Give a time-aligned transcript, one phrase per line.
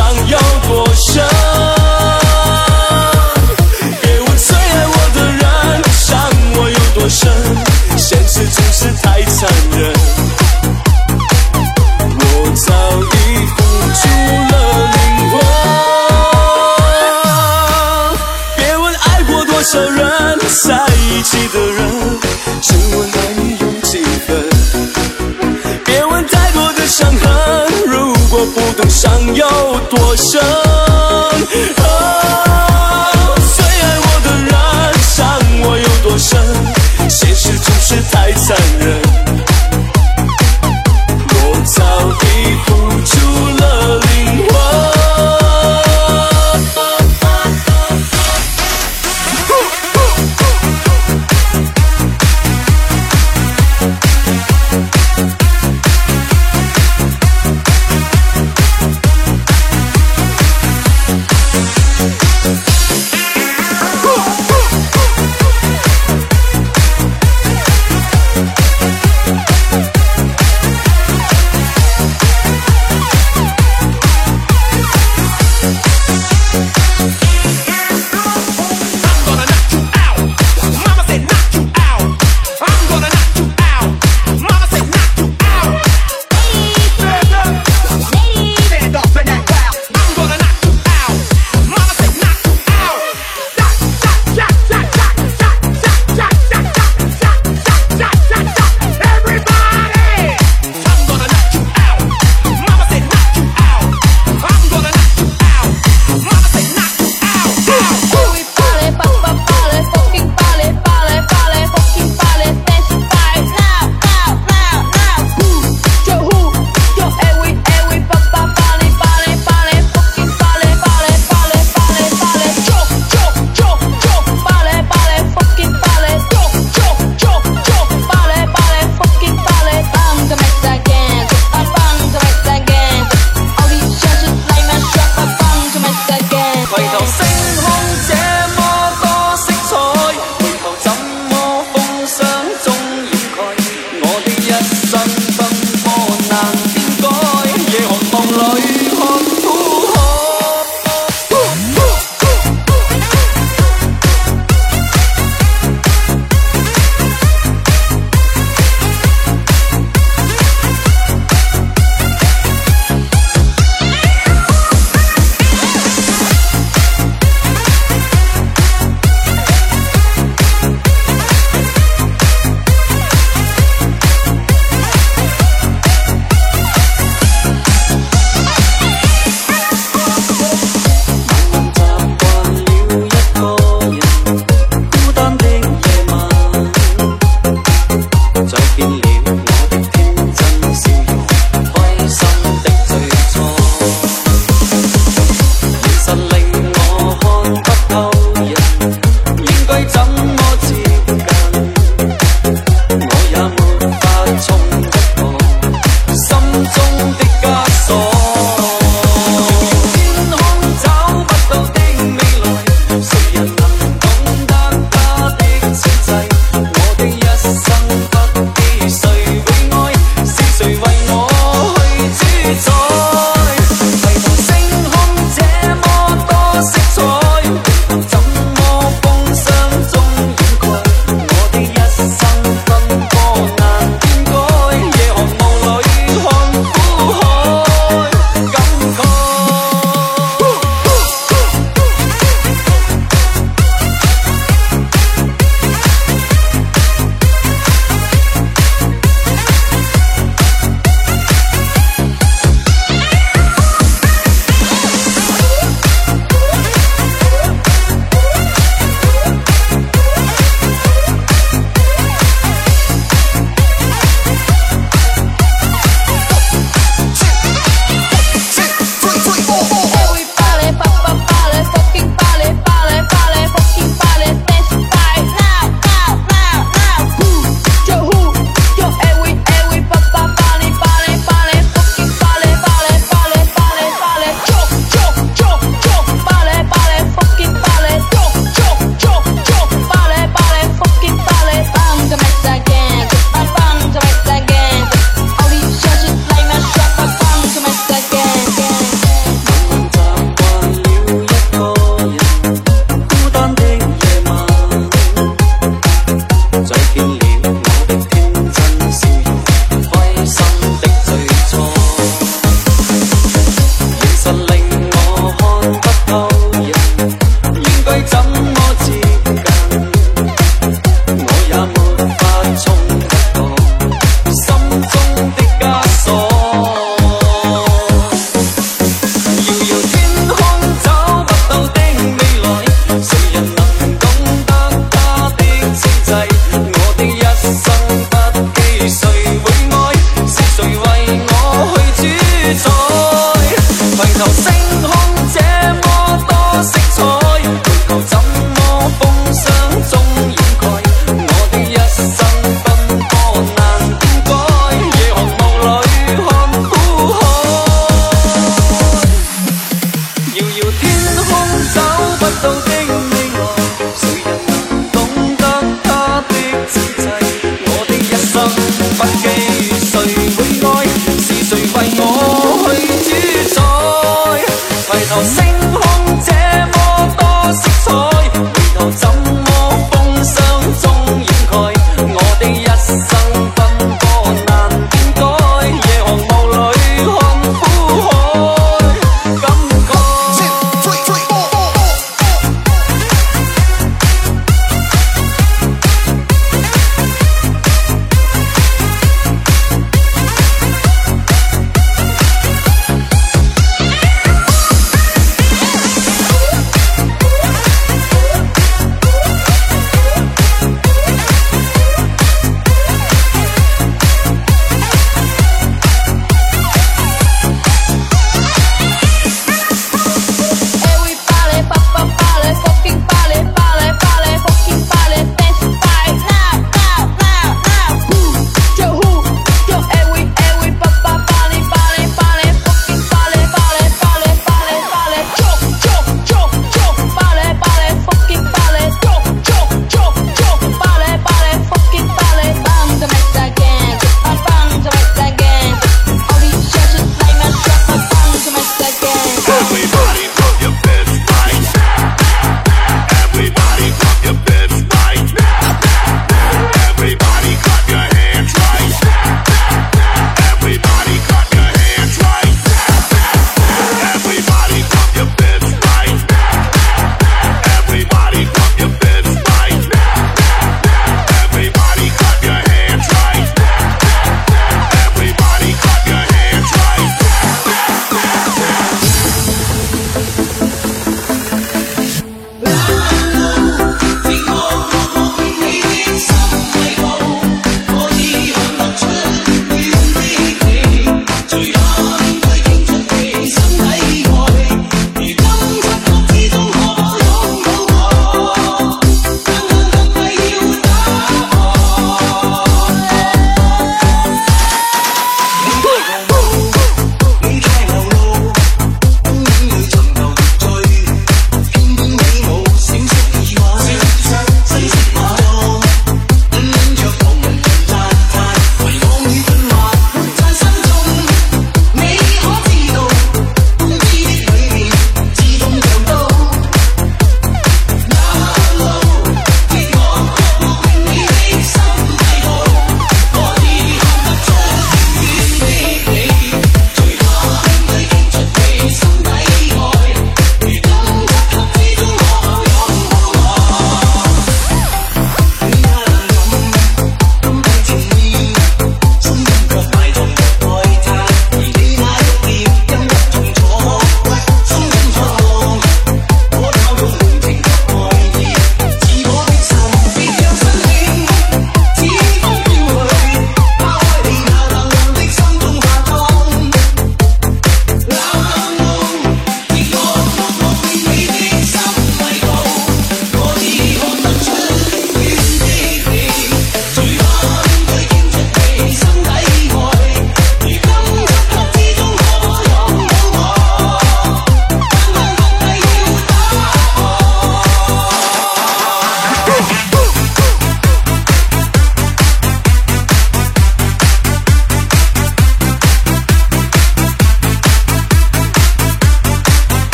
[0.00, 0.49] 想要
[29.40, 30.38] 有多深。